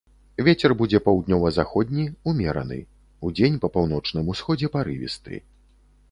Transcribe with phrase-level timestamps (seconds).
[0.45, 2.77] Вецер будзе паўднёва-заходні, умераны,
[3.29, 5.41] удзень па паўночным усходзе парывісты.